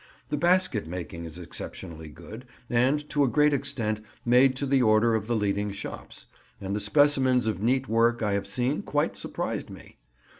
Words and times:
The 0.29 0.35
basket 0.37 0.87
making 0.87 1.25
is 1.25 1.37
exceptionally 1.37 2.07
good, 2.07 2.45
and 2.71 3.07
to 3.11 3.23
a 3.23 3.27
great 3.27 3.53
extent 3.53 4.01
made 4.25 4.55
to 4.55 4.65
the 4.65 4.81
order 4.81 5.13
of 5.13 5.27
the 5.27 5.35
leading 5.35 5.69
shops; 5.71 6.25
and 6.59 6.75
the 6.75 6.79
specimens 6.79 7.45
of 7.45 7.61
neat 7.61 7.87
work 7.87 8.23
I 8.23 8.33
have 8.33 8.47
seen 8.47 8.81
quite 8.81 9.15
surprised 9.15 9.69
me. 9.69 9.97